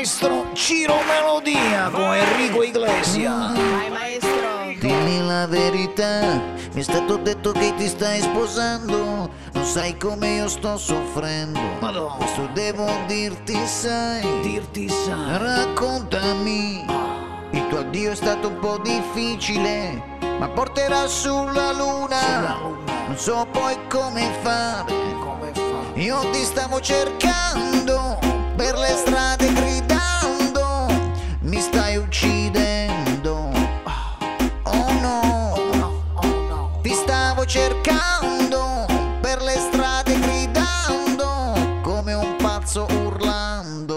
[0.00, 3.52] maestro Ciro Melodia con Enrico Iglesias.
[3.52, 4.30] Vai maestro.
[4.78, 6.40] Dimmi la verità,
[6.72, 11.60] mi è stato detto che ti stai sposando, non sai come io sto soffrendo.
[11.80, 12.14] Madonna.
[12.14, 14.40] Questo devo dirti, sai.
[14.40, 15.36] Dirti sai.
[15.36, 16.82] Raccontami,
[17.50, 20.02] il tuo addio è stato un po' difficile,
[20.38, 22.18] ma porterà sulla luna.
[22.18, 22.92] Sulla luna.
[23.06, 24.94] Non so poi come fare.
[25.20, 26.00] Come fa?
[26.00, 28.18] Io ti stavo cercando
[28.56, 29.69] per le strade gridando,
[37.50, 38.86] cercando
[39.20, 43.96] per le strade gridando, come un pazzo urlando.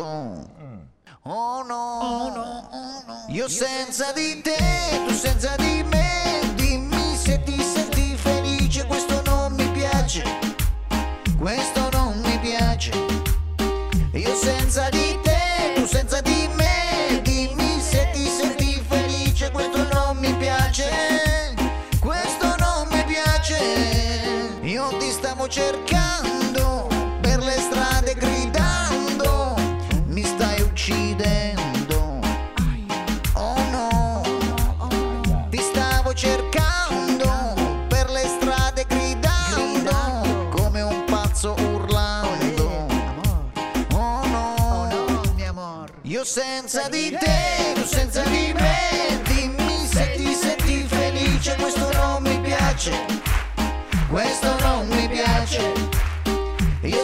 [1.21, 2.67] Oh no, Oh no.
[2.71, 3.25] Oh no.
[3.27, 4.57] io senza di te,
[5.05, 10.23] tu senza di me, dimmi se ti senti felice, questo non mi piace,
[11.37, 12.89] questo non mi piace.
[14.13, 15.02] Io senza di te,
[25.53, 26.87] cercando
[27.21, 29.53] per le strade gridando,
[30.07, 32.19] mi stai uccidendo.
[33.33, 34.23] Oh no,
[35.51, 37.53] ti stavo cercando
[37.87, 42.87] per le strade gridando, come un pazzo urlando.
[43.93, 45.91] Oh no, mio amor.
[46.01, 49.62] io senza di te, tu senza di me, dimmi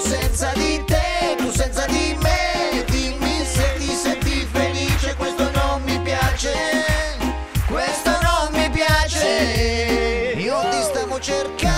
[0.02, 6.00] Senza di te, tu senza di me, dimmi se ti senti felice, questo non mi
[6.00, 6.54] piace,
[7.68, 10.34] questo non mi piace.
[10.38, 11.69] Io ti stavo cercando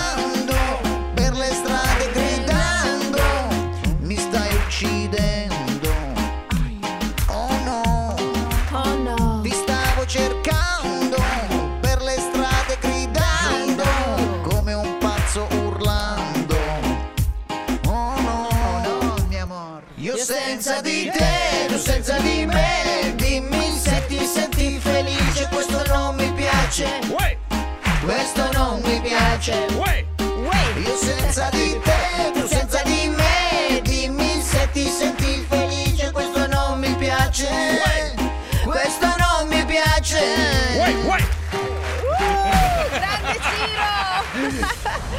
[20.23, 23.13] senza di te, tu senza di me.
[23.15, 26.99] Dimmi se ti senti felice, questo non mi piace.
[28.03, 29.65] Questo non mi piace.
[30.77, 33.81] Io senza di te, tu senza di me.
[33.81, 37.47] Dimmi se ti senti felice, questo non mi piace.
[38.63, 40.19] Questo non mi piace.
[40.77, 41.17] Uh,
[42.89, 45.01] grande Ciro!